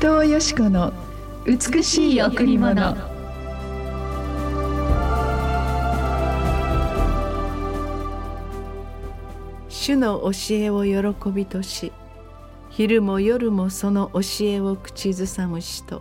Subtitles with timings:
[0.00, 0.94] 藤よし子の
[1.44, 2.96] 美しい贈り物。
[9.68, 11.92] 主の教えを喜びとし
[12.70, 16.00] 昼も夜もその教えを口ずさむ人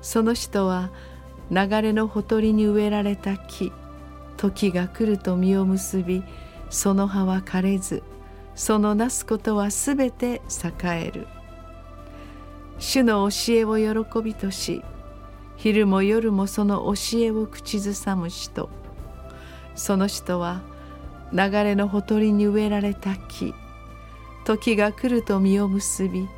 [0.00, 0.90] その人は
[1.50, 3.70] 流れのほとりに植えられた木
[4.38, 6.22] 時が来ると実を結び
[6.70, 8.02] その葉は枯れず
[8.54, 10.40] そのなすことはすべて
[10.84, 11.33] 栄える。
[12.78, 14.82] 主の教えを喜びとし
[15.56, 18.68] 昼も夜もその教えを口ずさむ人。
[19.74, 20.62] その人は
[21.32, 23.54] 流れのほとりに植えられた木。
[24.44, 26.28] 時が来ると実を結び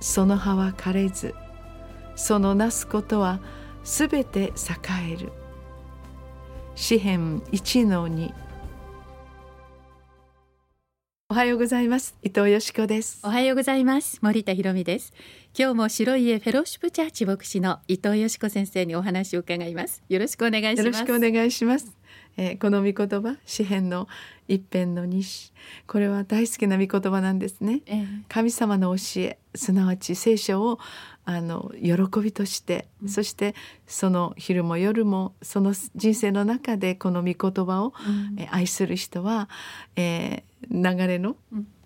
[0.00, 1.34] その葉は枯れず
[2.16, 3.40] そのなすことは
[3.84, 5.32] すべて栄える。
[6.74, 8.34] 詩編一の二。
[11.30, 12.16] おはようございます。
[12.22, 13.20] 伊藤よしこです。
[13.24, 14.18] おはようございます。
[14.22, 15.12] 森田博美です。
[15.56, 20.02] 今日も白い家フェローシップチャーチ牧師の伊藤よしこ先生にお話を伺います。
[20.08, 20.78] よろしくお願いします。
[20.78, 21.96] よろしくお願いします。
[22.36, 24.08] えー、この御言葉詩編の
[24.48, 25.52] 一編の西
[25.86, 30.80] これは大好きな御言葉なんですね、えー、神様の教えすなわち聖書を
[31.24, 33.54] あの喜びとして、うん、そして
[33.86, 37.94] その昼も夜もその人生の中でこの御言葉を、
[38.34, 39.48] うん、え愛する人は、
[39.94, 41.36] えー、流れの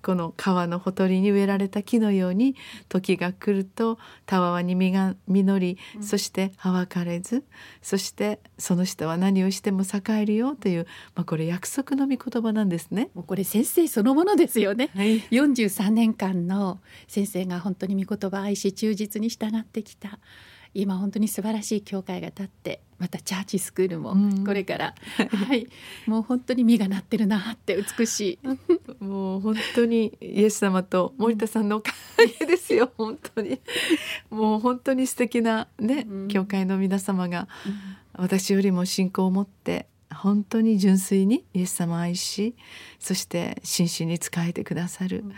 [0.03, 2.57] この川のほとりに植えられた木のように
[2.89, 7.45] 時が来るとたわわに実が実り、うん、そして葉は枯れず
[7.83, 13.11] そしてその人は何をしても栄えるよという、まあ、これ約束の御言葉なんですね。
[13.15, 20.19] もうこれ先生そのものですよね、はい、43年間の先生が本当に御言葉愛し忠実に従ってきた
[20.79, 25.67] 今本当に素晴らしい教会が立ってまたチャーチスクールもこれから、うん、はい。
[26.07, 28.39] もう本当に実がなってるなって美し
[29.01, 29.05] い。
[29.05, 31.93] もう本当にイエス様と森田さんのおか
[32.39, 33.61] げですよ 本当に。
[34.31, 37.49] もう本当に素敵なね、うん、教会の皆様が
[38.13, 42.55] 私よりも信仰を持って本当に純粋にイエス様を愛し
[42.99, 45.33] そして真摯に仕えてくださる、うん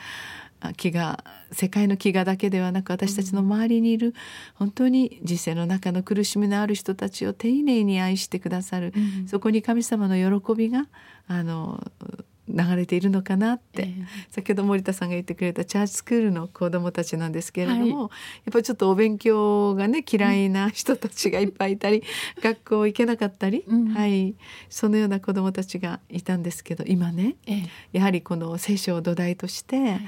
[0.60, 1.18] 飢餓
[1.52, 4.14] 世界の飢餓だけではなく私たちの周りにいる
[4.54, 10.86] 本当に人生の中の苦しみのある人たちを丁寧に愛してくださる、うん、そこに神様の喜びが
[11.26, 11.82] あの
[12.60, 18.08] 流れているのかなって、えー、先ほど森田さんが言ってくれたチャーチスクールの子どもたちなんですけれども、はい、やっ
[18.52, 21.98] ぱりちょっとお勉強がね嫌いな人たちがいっぱいいたり、
[22.36, 24.34] うん、学校行けなかったり、うん、はい、
[24.68, 30.00] そのような子どもたちがいたんですけど今ね、えー、やはりこの聖書を土台として、はい、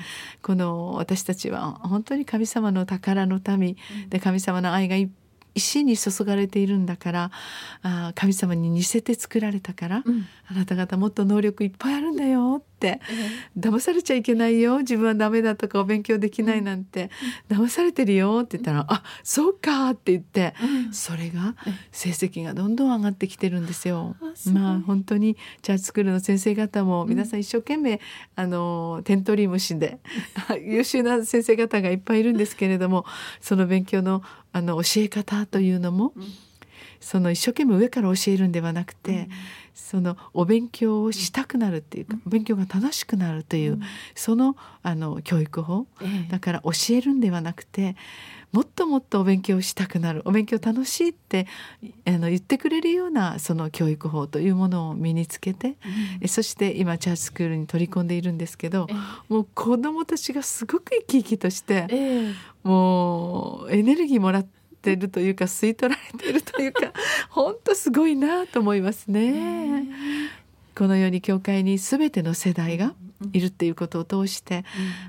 [0.43, 3.77] この私たちは本当に神様の宝の民
[4.09, 5.09] で神様の愛がいっ
[5.55, 7.31] 石に注がれているんだから
[7.83, 12.72] あ神様に似せて作られたから、うん、あなた方もっと能力いっぱいあるんだよって、
[13.57, 17.11] うん、騙されちゃいけないよ自分はダメだとかお勉強できないなんて、
[17.51, 20.55] うん、騙されてるよって言ったら「あそうか」って言って、
[20.93, 21.55] それが
[21.91, 24.17] 成績がどんどん上がってきてるんですよ。
[24.53, 28.01] まあ本当にチャーチスクールの先生方も皆さん一生懸命、
[28.37, 29.99] あのテントリー虫で
[30.61, 33.05] 優秀な先生方がいっぱいいるんですけれども
[33.41, 34.23] その勉強の
[34.53, 36.25] あの教え方というのも、うん、
[37.03, 39.29] その一生懸命上から教えるんではなくて、うん、
[39.75, 43.81] そのお勉強をしたくなるっていうか、お勉強が楽しくなるという、
[44.15, 45.87] そのあの教育法、
[46.31, 47.97] だから教えるんではなくて
[48.53, 51.47] もっともっとお勉強したくなるお勉強楽しいって
[52.07, 55.77] あの言ってくれるようなその教育法というものを身につけて、
[56.21, 58.87] うん、そして今チャーチスクールに取り込んでいるんですけど、
[59.29, 64.62] もう子どもたちがすごく生き生きとして、えー、もうエネルギーもらって
[64.97, 66.93] るというか吸い取られてるというか
[67.31, 69.27] 本当すごいなと思いますね。
[69.27, 69.87] えー、
[70.77, 72.95] このように教会に全ての世代が
[73.33, 74.65] いるっていうことを通して、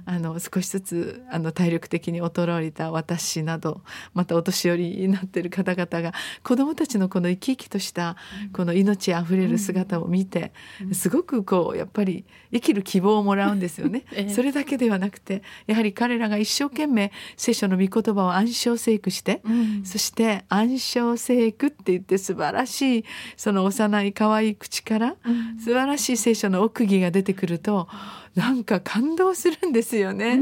[0.07, 3.81] うん、あの少しずつあの体力的に衰えた私など
[4.13, 8.15] またお年寄りになっている方々が子どもたちのこの生き生きとした
[8.53, 10.53] この命あふれる姿を見て、
[10.91, 14.05] すごくこうやっぱり生きる希望をもらうんですよね。
[14.29, 23.05] それだけではなくてやはり彼らが一生懸命聖書の御言葉を暗唱聖句して、うん、そして暗唱聖句って言って素晴らしい
[23.37, 25.15] その幼い可愛い口から
[25.59, 27.87] 素晴らしい聖書の奥義が出てくると
[28.35, 30.39] なんか感動するんですよね。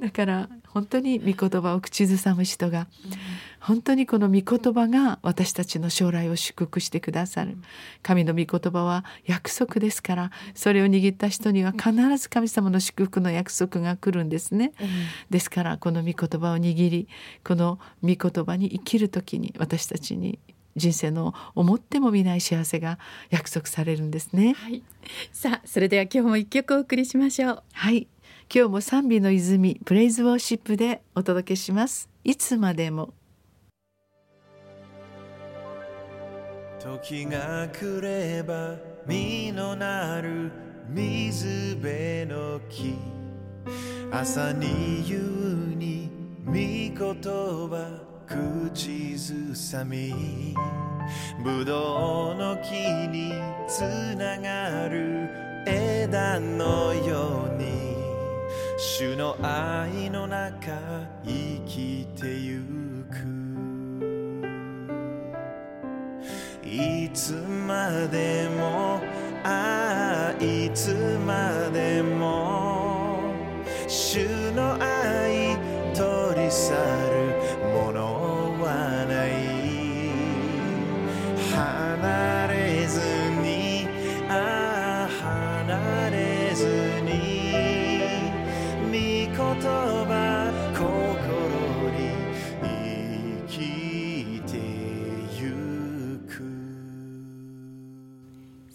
[0.00, 2.86] だから本当に御言葉を口ずさむ人が
[3.60, 7.58] 本当にこの御言葉が私たちの将来を祝福してくださる
[8.02, 14.72] 神の御言葉は約束ですからそれを握った人には必ず神様の祝福の約束が来るんですね。
[15.30, 17.08] ですからこの御言葉を握り
[17.44, 20.38] この御言葉に生きる時に私たちに
[20.76, 22.98] 人生の思ってもみない幸せが
[23.30, 24.82] 約束されるんですね、はい、
[25.32, 27.62] さあそれでは今日も一曲お送りしましょう。
[27.72, 28.08] はい。
[28.54, 32.10] 今日も賛美の泉プレイズウォーシップでお届けします。
[32.22, 33.14] いつまでも。
[36.78, 38.76] 時が来れば
[39.06, 40.52] 実のなる
[40.88, 42.94] 水辺の木。
[44.10, 45.16] 朝に夕
[45.76, 46.10] に
[46.44, 50.54] 御言葉口ずさみ
[51.44, 52.72] ぶどうの木
[53.08, 53.34] に
[53.68, 53.82] つ
[54.16, 55.28] ながる
[55.66, 57.94] 枝のように
[58.78, 60.72] 主の愛の中
[61.24, 62.62] 生きてゆ
[63.10, 63.42] く。
[66.64, 69.02] いつまでも
[69.44, 70.94] ああいつ
[71.26, 73.20] までも
[73.86, 74.91] 主の愛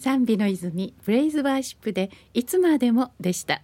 [0.08, 3.60] 賛美の泉プレイズワーシップでいつまでもでした。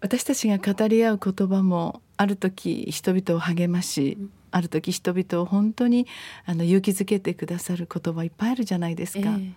[0.00, 4.30] 私たちが語り合う言葉もある時人々を励まし、うん。
[4.52, 6.06] ある時人々を本当に
[6.46, 9.52] あの勇気づけてくださる言葉いっぱいあるじゃないですか、え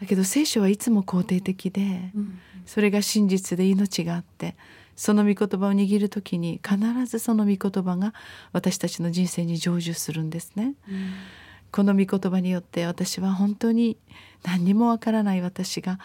[0.00, 2.38] だけど聖書はいつも肯定的で、えうん。
[2.64, 4.56] それが真実で命があって
[4.96, 8.14] その御言葉を握る時に必ずその御言葉が
[8.52, 10.72] 私たちの人生に成就するんですね。
[10.88, 11.12] うん
[11.76, 13.98] この御言葉によって私は本当に
[14.42, 15.98] 何にもわからない私が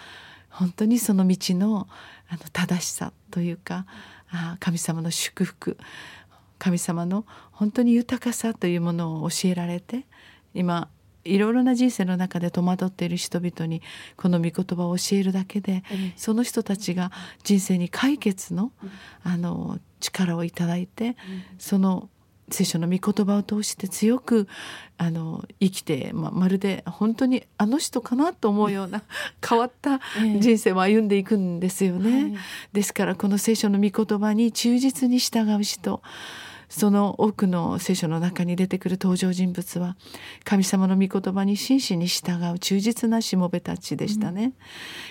[0.49, 1.87] 本当にその道の
[2.27, 3.85] あの正しさというか
[4.29, 5.77] あ神様の祝福
[6.59, 10.05] 神様の本当に豊かさというものを教えられて
[10.53, 10.89] 今
[11.23, 13.81] いろいろな人生の中で戸惑っている人々に
[14.17, 17.13] この御言葉を教えるだけでええその人たちが
[17.43, 18.73] 人生に解決の
[19.23, 21.15] あの力をいただいて
[21.59, 22.09] その
[22.51, 24.47] 聖書の御言葉を通して強く
[24.97, 29.03] あの生きて、ままるで本当にあの人かなと思うような
[29.47, 32.23] 変わったええ人生を歩んでいくんですよね。
[32.23, 32.33] はい
[32.73, 36.01] ですからこの聖書の御言葉に忠実に従う人
[36.71, 39.97] その多くの聖書の中に出てくる登場人物は
[40.45, 44.53] 神様の御言葉に真摯に従う忠実なしもべたちでしたね、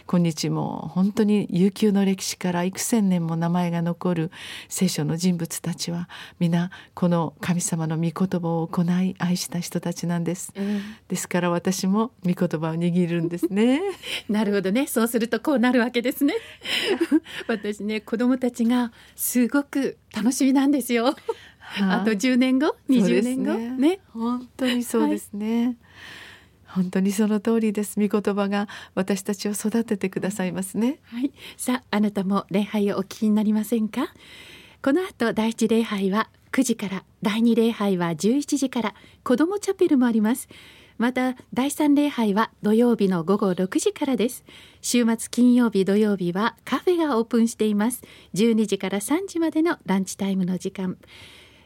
[0.06, 4.30] 今日も本当に悠久の歴史から幾千年も名前が残る
[4.70, 6.08] 聖書の人物たちは
[6.38, 10.52] 皆この神様の御言葉を行い愛した人たちなんです。
[10.54, 13.74] えですから私も御言葉を握るんですね。
[13.74, 13.80] え
[14.32, 14.86] なるほどね。
[14.86, 16.34] そうするとこうなるわけですね。
[17.48, 21.14] 私ね子供たちがすごく楽しみなんですよ
[21.78, 23.52] あと10年後20年後？
[23.52, 24.00] そうですね。
[24.12, 25.76] 本当にそうですね、
[26.66, 28.00] 本当にその通りです。
[28.00, 30.98] 御言葉が私たちを育ててくださいますね。
[31.04, 34.08] はい、さああなたも礼拝をお聞きになりませんか？
[34.82, 40.48] この後第一礼拝は9時から第二礼拝は11時から子どもチャペルもあります。
[40.98, 44.44] また第三礼拝は土曜日の午後6時からです。
[44.82, 48.02] 週末金曜日土曜日はカフェがオープンしています。
[48.34, 50.98] 12時から3時までのランチタイムの時間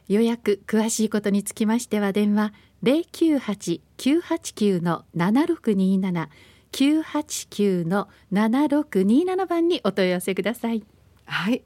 [0.09, 6.29] 予約詳しいことにつきましては電話098-989の7627
[6.75, 10.83] 989の7627番にお問い合わせください。
[11.25, 11.63] はい。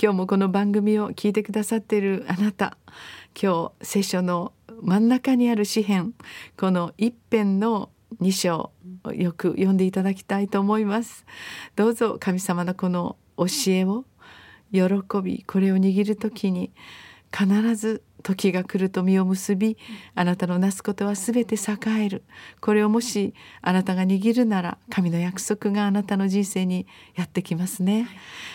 [0.00, 2.76] 今日もこの番組を聞いてくださっているあなた。
[3.40, 6.12] 今日聖書の真ん中にある詩篇
[6.58, 7.88] この一編の
[8.20, 8.72] 2章
[9.04, 11.24] をよく読んでいただきたいと思います。
[11.74, 14.04] どうぞ神様のこの教えを
[14.70, 14.82] 喜
[15.22, 16.72] びこれを握る時に
[17.36, 19.76] 必ず時が来ると実を結び
[20.14, 22.22] あなたのなすことはすべて栄える。
[22.60, 26.86] これをもしあなたが握るなら神の約束があなたの人生に
[27.16, 28.06] やってきますね、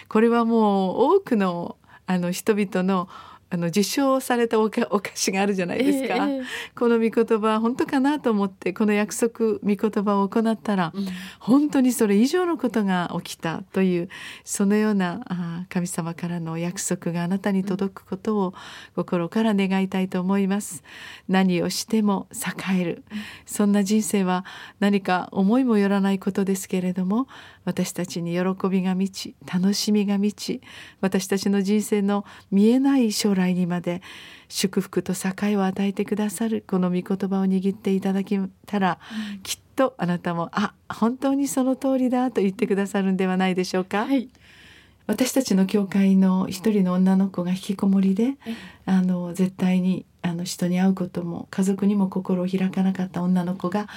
[0.07, 3.09] これはもう多くのあの人々の
[3.49, 6.41] あの受賞されたお菓子があるじゃないですか、ええ
[6.75, 11.07] この御言葉本当かなと思ってこの約束御言葉を行ったら、うん。
[11.39, 14.09] 本当にそれ以上のことが起きたという
[14.43, 18.53] そのようなあー神様からの約束があなたに届くことを
[18.95, 20.83] 心から願いたいと思います。
[21.27, 23.03] 何をしても栄える。
[23.45, 24.45] そんな人生は
[24.79, 27.27] 何か思いもよらないことですけれども
[27.65, 30.61] 私たちに喜びが満ち楽しみが満ち
[31.01, 34.01] 私たちの人生の見えない将来にまで
[34.49, 38.99] 祝福と栄を与えてくださるこの御言葉を握っていただけたら、
[39.43, 44.05] きっとあなたもあ本当にその通りだと言ってくださるんではないでしょうか？
[44.05, 44.29] はい、
[45.05, 48.33] 私たちの教会の一人の女の子が引きこもりで
[48.85, 53.87] あの絶対にあの人に会うことも家族にも心を開かなかった女の子が、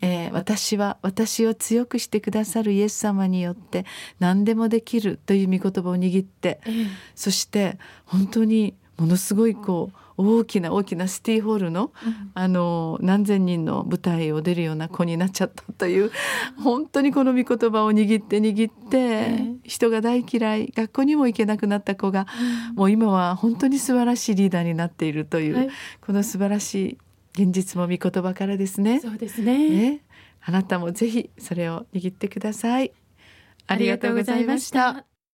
[0.00, 3.84] えー、私は私を強くしてくださるイエス様によって
[4.18, 9.98] 何でもできるという御言葉を握って、えー、そして本当にものすごいこう
[10.38, 11.92] 大きな大きなシティホールの,、
[12.34, 16.10] あの何千人の舞台を出るような子になっちゃったという
[16.56, 22.26] 本当にこの御言葉を握って握って、人が大嫌い学校にも行けなくなった子が、
[22.74, 29.00] もう今は本当に素晴らしいリーダーになっているという、この素晴らしい現実も御言葉からですね。
[29.00, 29.68] そうですね。
[29.68, 30.00] ね。
[30.40, 32.92] あなたもぜひそれを握ってください。
[33.66, 35.04] ありがとうございました。